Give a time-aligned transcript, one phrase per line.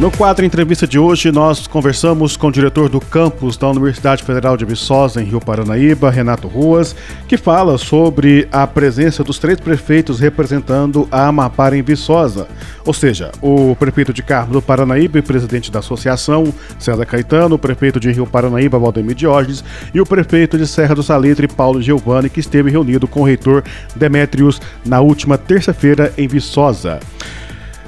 [0.00, 4.56] No quadro entrevista de hoje, nós conversamos com o diretor do campus da Universidade Federal
[4.56, 6.96] de Viçosa, em Rio Paranaíba, Renato Ruas,
[7.28, 12.48] que fala sobre a presença dos três prefeitos representando a Amapá em Viçosa.
[12.84, 17.58] Ou seja, o prefeito de Carmo do Paranaíba e presidente da associação, César Caetano, o
[17.58, 19.62] prefeito de Rio Paranaíba, Valdemir Diógenes,
[19.94, 23.62] e o prefeito de Serra do Salitre, Paulo Giovanni, que esteve reunido com o reitor
[23.94, 26.98] Demétrios na última terça-feira em Viçosa.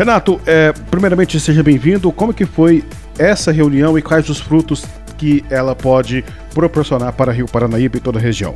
[0.00, 2.10] Renato, é, primeiramente seja bem-vindo.
[2.10, 2.82] Como que foi
[3.18, 4.82] essa reunião e quais os frutos
[5.18, 8.54] que ela pode proporcionar para Rio Paranaíba e toda a região?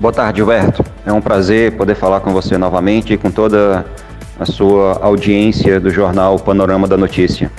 [0.00, 0.84] Boa tarde, Gilberto.
[1.06, 3.86] É um prazer poder falar com você novamente e com toda
[4.36, 7.52] a sua audiência do jornal Panorama da Notícia.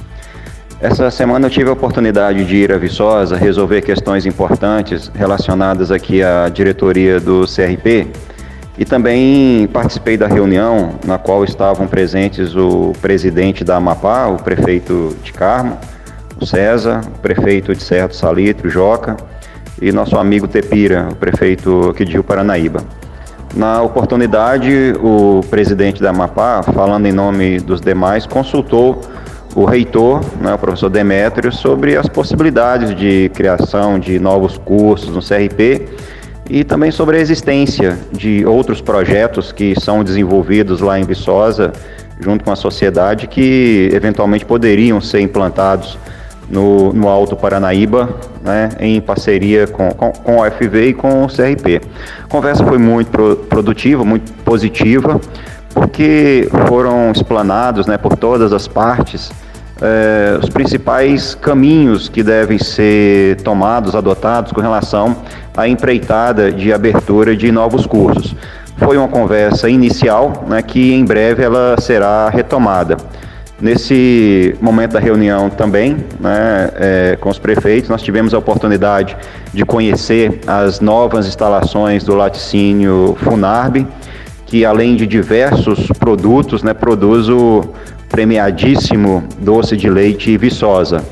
[0.82, 6.22] Essa semana eu tive a oportunidade de ir a Viçosa resolver questões importantes relacionadas aqui
[6.22, 8.10] à diretoria do CRP
[8.78, 15.16] e também participei da reunião na qual estavam presentes o presidente da Amapá, o prefeito
[15.24, 15.78] de Carmo,
[16.40, 19.16] o César, o prefeito de Serra do Salitre, o Joca,
[19.82, 22.82] e nosso amigo Tepira, o prefeito aqui de Rio Paranaíba.
[23.56, 29.02] Na oportunidade, o presidente da Amapá, falando em nome dos demais, consultou
[29.56, 35.22] o reitor, né, o professor Demétrio, sobre as possibilidades de criação de novos cursos no
[35.22, 35.88] CRP
[36.50, 41.74] e também sobre a existência de outros projetos que são desenvolvidos lá em Viçosa,
[42.20, 45.98] junto com a sociedade, que eventualmente poderiam ser implantados
[46.50, 48.10] no, no Alto Paranaíba,
[48.44, 51.82] né, em parceria com, com, com o FV e com o CRP.
[52.24, 55.20] A conversa foi muito pro, produtiva, muito positiva,
[55.74, 59.32] porque foram explanados né, por todas as partes
[59.82, 65.18] eh, os principais caminhos que devem ser tomados, adotados com relação
[65.56, 68.36] à empreitada de abertura de novos cursos.
[68.78, 72.98] Foi uma conversa inicial, né, que em breve ela será retomada.
[73.60, 79.16] Nesse momento da reunião também, né, é, com os prefeitos, nós tivemos a oportunidade
[79.54, 83.88] de conhecer as novas instalações do laticínio Funarb,
[84.46, 87.64] que além de diversos produtos, né, produz o
[88.10, 91.04] premiadíssimo doce de leite Viçosa.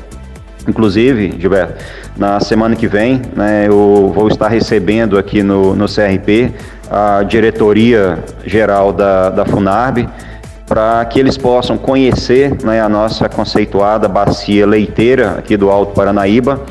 [0.66, 1.74] Inclusive, Gilberto,
[2.16, 6.52] na semana que vem, né, eu vou estar recebendo aqui no, no CRP
[6.90, 10.08] a diretoria geral da, da FUNARB
[10.66, 16.62] para que eles possam conhecer né, a nossa conceituada bacia leiteira aqui do Alto Paranaíba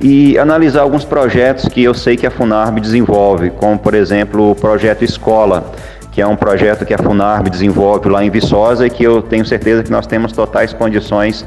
[0.00, 4.54] e analisar alguns projetos que eu sei que a FUNARB desenvolve, como por exemplo o
[4.54, 5.72] projeto Escola,
[6.10, 9.44] que é um projeto que a Funarb desenvolve lá em Viçosa e que eu tenho
[9.44, 11.46] certeza que nós temos totais condições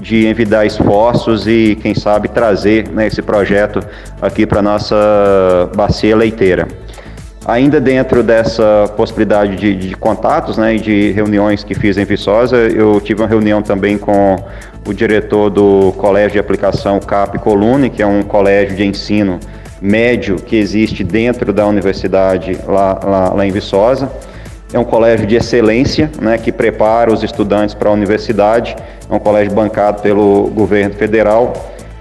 [0.00, 3.80] de envidar esforços e, quem sabe, trazer né, esse projeto
[4.20, 4.96] aqui para a nossa
[5.74, 6.68] bacia leiteira.
[7.46, 12.56] Ainda dentro dessa possibilidade de, de contatos né, e de reuniões que fiz em Viçosa,
[12.56, 14.36] eu tive uma reunião também com
[14.86, 19.38] o diretor do Colégio de Aplicação CAP Colune, que é um colégio de ensino
[19.80, 24.10] médio que existe dentro da universidade lá, lá, lá em Viçosa.
[24.72, 28.76] É um colégio de excelência, né, que prepara os estudantes para a universidade.
[29.08, 31.52] É um colégio bancado pelo governo federal,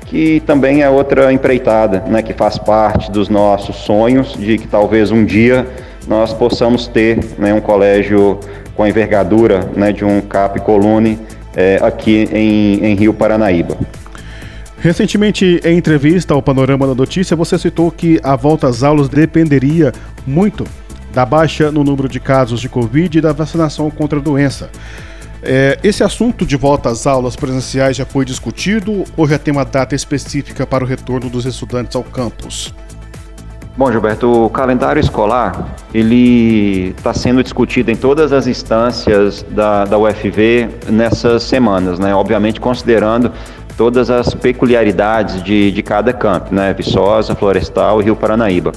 [0.05, 5.11] que também é outra empreitada, né, que faz parte dos nossos sonhos de que talvez
[5.11, 5.67] um dia
[6.07, 8.39] nós possamos ter né, um colégio
[8.75, 11.19] com a envergadura né, de um CAP Colune
[11.55, 13.77] é, aqui em, em Rio Paranaíba.
[14.77, 19.91] Recentemente, em entrevista ao Panorama da Notícia, você citou que a volta às aulas dependeria
[20.27, 20.65] muito
[21.13, 24.69] da baixa no número de casos de Covid e da vacinação contra a doença.
[25.41, 29.63] É, esse assunto de volta às aulas presenciais já foi discutido ou já tem uma
[29.63, 32.73] data específica para o retorno dos estudantes ao campus?
[33.77, 39.97] Bom, Gilberto, o calendário escolar ele está sendo discutido em todas as instâncias da, da
[39.97, 42.15] UFV nessas semanas, né?
[42.15, 43.33] Obviamente considerando
[43.77, 46.73] todas as peculiaridades de, de cada campo, né?
[46.73, 48.71] Viçosa, Florestal e Rio Paranaíba.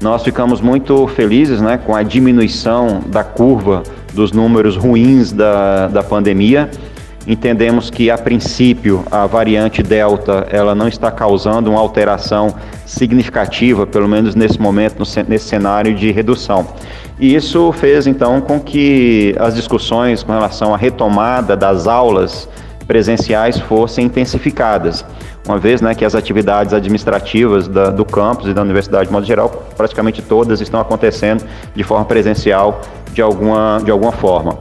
[0.00, 6.02] Nós ficamos muito felizes né, com a diminuição da curva dos números ruins da, da
[6.02, 6.70] pandemia.
[7.26, 12.54] Entendemos que, a princípio, a variante Delta ela não está causando uma alteração
[12.84, 16.66] significativa, pelo menos nesse momento, nesse cenário de redução.
[17.18, 22.46] E isso fez, então, com que as discussões com relação à retomada das aulas
[22.86, 25.04] presenciais fossem intensificadas,
[25.46, 29.26] uma vez né, que as atividades administrativas da, do campus e da universidade de modo
[29.26, 31.44] geral, praticamente todas estão acontecendo
[31.74, 32.80] de forma presencial
[33.12, 34.58] de alguma, de alguma forma.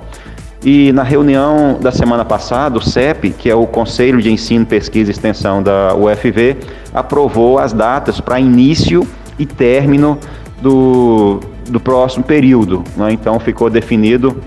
[0.63, 5.11] E na reunião da semana passada, o CEP, que é o Conselho de Ensino, Pesquisa
[5.11, 6.55] e Extensão da UFV,
[6.93, 9.05] aprovou as datas para início
[9.37, 10.17] e término
[10.61, 12.81] do, do próximo período.
[12.95, 13.11] Né?
[13.11, 14.41] Então ficou definido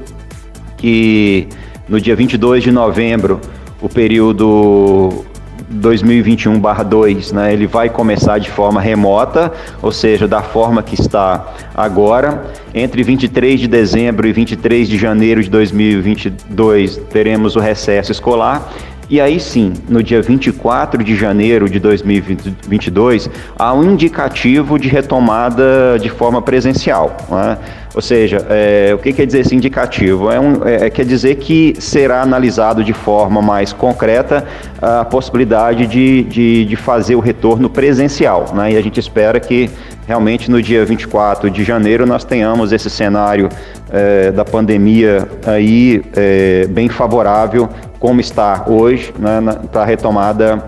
[0.79, 1.49] que
[1.87, 3.39] no dia 22 de novembro
[3.81, 5.25] o período
[5.73, 7.53] 2021/2, né?
[7.53, 9.53] Ele vai começar de forma remota,
[9.83, 12.45] ou seja, da forma que está agora.
[12.75, 18.73] Entre 23 de dezembro e 23 de janeiro de 2022 teremos o recesso escolar
[19.09, 25.97] e aí sim, no dia 24 de janeiro de 2022, há um indicativo de retomada
[26.01, 27.17] de forma presencial.
[27.31, 27.57] Né?
[27.95, 30.31] Ou seja, é, o que quer dizer esse indicativo?
[30.31, 34.47] É, um, é, quer dizer que será analisado de forma mais concreta
[34.81, 38.47] a possibilidade de, de, de fazer o retorno presencial.
[38.55, 38.73] Né?
[38.73, 39.71] E a gente espera que
[40.07, 43.49] realmente no dia 24 de janeiro nós tenhamos esse cenário
[43.91, 47.69] é, da pandemia aí é, bem favorável
[47.99, 49.41] como está hoje né,
[49.73, 50.63] para a retomada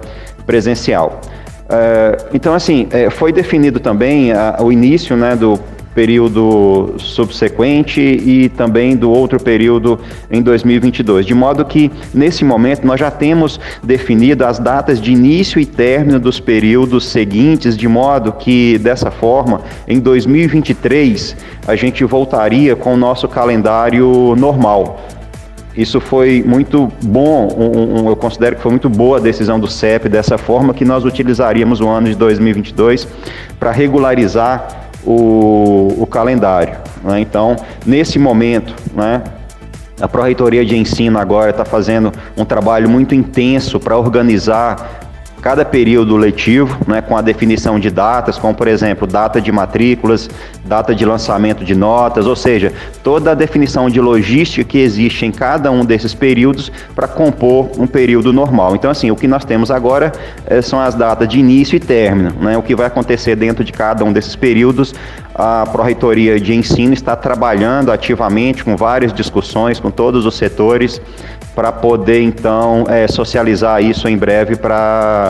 [0.47, 1.21] presencial.
[1.69, 5.61] É, então, assim, é, foi definido também a, o início né, do
[5.94, 9.99] período subsequente e também do outro período
[10.31, 11.26] em 2022.
[11.26, 16.20] De modo que, nesse momento, nós já temos definido as datas de início e término
[16.20, 21.37] dos períodos seguintes, de modo que, dessa forma, em 2023,
[21.67, 25.00] a gente voltaria com o nosso calendário normal.
[25.79, 29.69] Isso foi muito bom, um, um, eu considero que foi muito boa a decisão do
[29.69, 33.06] CEP dessa forma que nós utilizaríamos o ano de 2022
[33.61, 36.77] para regularizar o, o calendário.
[37.03, 37.21] Né?
[37.21, 37.57] Então,
[37.87, 39.23] nesse momento, né,
[39.99, 45.08] a Pró-Reitoria de Ensino agora está fazendo um trabalho muito intenso para organizar
[45.40, 50.29] cada período letivo, né, com a definição de datas, como por exemplo, data de matrículas,
[50.64, 55.31] data de lançamento de notas, ou seja, toda a definição de logística que existe em
[55.31, 58.75] cada um desses períodos para compor um período normal.
[58.75, 60.12] Então, assim, o que nós temos agora
[60.46, 63.73] é, são as datas de início e término, né, o que vai acontecer dentro de
[63.73, 64.94] cada um desses períodos.
[65.35, 71.00] A Pró-Reitoria de Ensino está trabalhando ativamente com várias discussões com todos os setores
[71.58, 75.28] para poder então é, socializar isso em breve para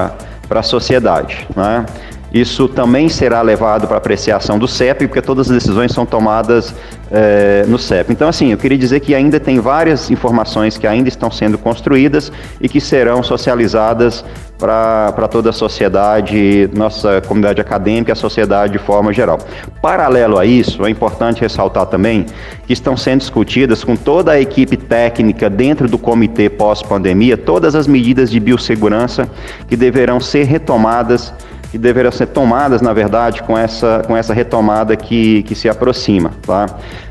[0.61, 1.47] a sociedade.
[1.55, 1.85] Né?
[2.33, 6.75] Isso também será levado para apreciação do CEP, porque todas as decisões são tomadas
[7.11, 8.13] é, no CEP.
[8.13, 12.31] Então, assim, eu queria dizer que ainda tem várias informações que ainda estão sendo construídas
[12.61, 14.25] e que serão socializadas
[14.59, 19.39] para toda a sociedade, nossa comunidade acadêmica, a sociedade de forma geral.
[19.81, 22.27] Paralelo a isso, é importante ressaltar também
[22.67, 27.87] que estão sendo discutidas com toda a equipe técnica dentro do comitê pós-pandemia todas as
[27.87, 29.29] medidas de biossegurança
[29.69, 31.33] que deverão ser retomadas
[31.70, 36.32] que deverão ser tomadas, na verdade, com essa, com essa retomada que, que se aproxima.
[36.47, 36.67] Tá?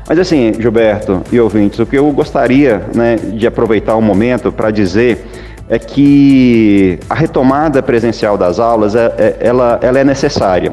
[0.08, 4.70] Mas assim, Gilberto e ouvintes, o que eu gostaria né, de aproveitar o momento para
[4.70, 5.24] dizer
[5.68, 10.72] é que a retomada presencial das aulas é, é, ela, ela é necessária.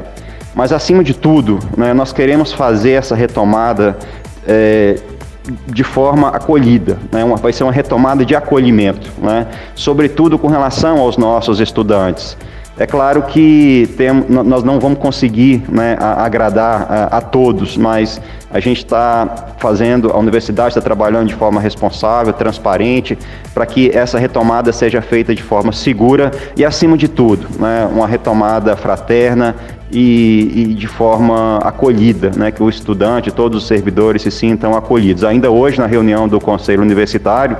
[0.56, 3.98] Mas, acima de tudo, né, nós queremos fazer essa retomada
[4.48, 4.96] é,
[5.68, 7.24] de forma acolhida, né?
[7.24, 9.48] uma, vai ser uma retomada de acolhimento, né?
[9.76, 12.38] sobretudo com relação aos nossos estudantes.
[12.78, 18.60] É claro que tem, nós não vamos conseguir né, agradar a, a, todos, mas a
[18.60, 23.18] gente está fazendo, a universidade está trabalhando de forma responsável, transparente,
[23.54, 28.08] para que essa retomada seja feita de forma segura e, acima de tudo, né, uma
[28.08, 29.56] retomada fraterna
[29.90, 35.24] e, e, de forma acolhida, né, que o estudante, todos os servidores se sintam acolhidos.
[35.24, 37.56] Ainda hoje, na reunião do Conselho Universitário,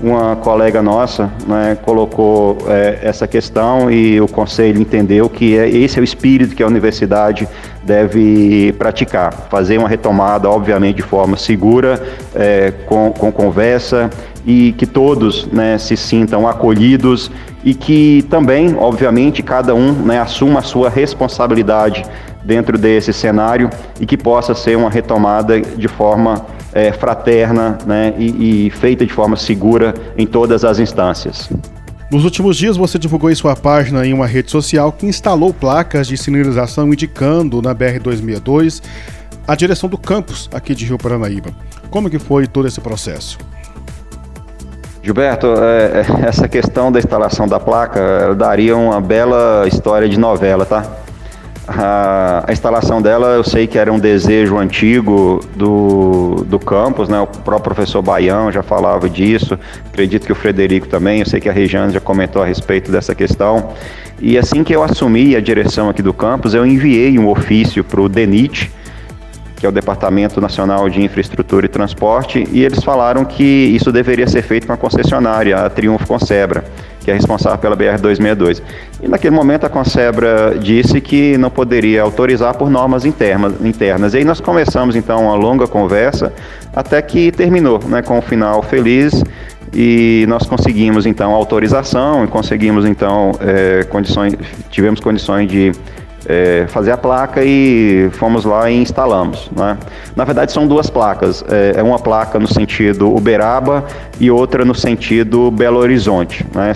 [0.00, 5.98] uma colega nossa né, colocou é, essa questão e o conselho entendeu que é, esse
[5.98, 7.48] é o espírito que a universidade
[7.84, 12.02] deve praticar, fazer uma retomada, obviamente, de forma segura,
[12.34, 14.10] é, com, com conversa
[14.46, 17.30] e que todos né, se sintam acolhidos
[17.64, 22.04] e que também, obviamente, cada um né, assuma a sua responsabilidade
[22.44, 23.70] dentro desse cenário
[24.00, 29.12] e que possa ser uma retomada de forma é, fraterna né, e, e feita de
[29.12, 31.50] forma segura em todas as instâncias.
[32.10, 36.06] Nos últimos dias, você divulgou em sua página em uma rede social que instalou placas
[36.06, 38.82] de sinalização indicando na BR-262
[39.48, 41.50] a direção do campus aqui de Rio Paranaíba.
[41.90, 43.38] Como que foi todo esse processo?
[45.02, 50.64] Gilberto, é, é essa questão da instalação da placa daria uma bela história de novela,
[50.64, 51.01] tá?
[51.74, 57.18] A, a, instalação dela eu sei que era um desejo antigo do, do campus, né?
[57.20, 61.48] O próprio professor Baião já falava disso, acredito que o Frederico também, eu sei que
[61.48, 63.70] a Regiane já comentou a respeito dessa questão.
[64.20, 68.00] E assim que eu assumi a direção aqui do campus, eu enviei um ofício para
[68.00, 68.70] o DENIT,
[69.56, 74.26] que é o Departamento Nacional de Infraestrutura e Transporte, e eles falaram que isso deveria
[74.26, 76.64] ser feito com a concessionária, a Triunfo Concebra.
[77.02, 78.62] Que é responsável pela BR-262.
[79.02, 83.54] E naquele momento a Consebra disse que não poderia autorizar por normas internas.
[83.62, 84.14] internas.
[84.14, 86.32] E aí nós começamos então uma longa conversa
[86.74, 89.22] até que terminou né, com um final feliz
[89.74, 94.34] e nós conseguimos então autorização e conseguimos então é, condições,
[94.70, 95.72] tivemos condições de
[96.26, 99.50] é, fazer a placa e fomos lá e instalamos.
[99.54, 99.76] Né?
[100.14, 101.44] Na verdade, são duas placas.
[101.48, 103.84] É, é, uma placa no sentido Uberaba
[104.20, 106.46] e outra no sentido Belo Horizonte.
[106.54, 106.72] Né?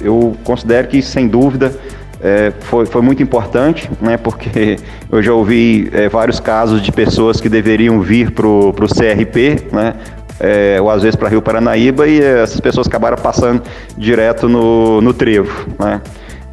[0.00, 1.72] Eu considero que, sem dúvida,
[2.20, 4.16] é, foi, foi muito importante, né?
[4.16, 4.76] porque
[5.10, 9.94] eu já ouvi é, vários casos de pessoas que deveriam vir para o CRP, né?
[10.40, 13.62] É, ou às vezes para Rio Paranaíba, e essas pessoas acabaram passando
[13.96, 15.68] direto no, no trevo.
[15.78, 16.00] Né?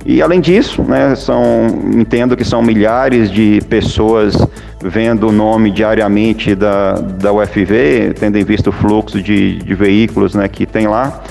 [0.06, 4.36] E além disso, né, são, entendo que são milhares de pessoas
[4.84, 10.34] vendo o nome diariamente da, da UFV, tendo em vista o fluxo de, de veículos
[10.34, 11.22] né, que tem lá.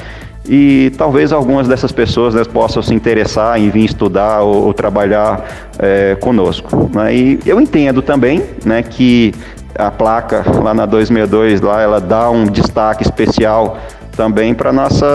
[0.49, 5.45] E talvez algumas dessas pessoas né, possam se interessar em vir estudar ou, ou trabalhar
[5.79, 6.91] é, conosco.
[6.95, 7.15] Né?
[7.15, 9.35] E eu entendo também né, que
[9.75, 13.79] a placa lá na 262 lá, ela dá um destaque especial
[14.21, 15.07] também para nossa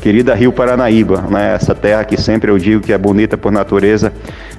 [0.00, 1.54] querida Rio Paranaíba, né?
[1.54, 4.12] Essa terra que sempre eu digo que é bonita por natureza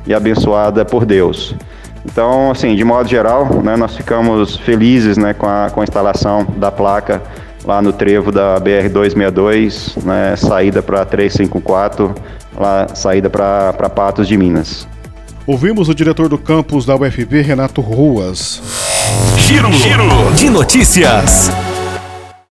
[0.07, 1.53] e abençoada por Deus.
[2.05, 6.47] Então, assim, de modo geral, né, nós ficamos felizes né, com, a, com a instalação
[6.55, 7.21] da placa
[7.65, 12.15] lá no trevo da BR-262, né, saída para 354,
[12.57, 14.87] lá, saída para Patos de Minas.
[15.45, 18.61] Ouvimos o diretor do campus da UFB, Renato Ruas.
[19.35, 21.51] Giro, Giro de notícias.